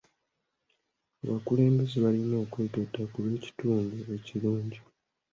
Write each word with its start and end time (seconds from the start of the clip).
Abakulembeze 1.23 1.95
balina 2.05 2.35
okwegatta 2.43 3.01
ku 3.11 3.17
lw'ekitundu 3.23 3.95
ekirungi. 4.15 4.79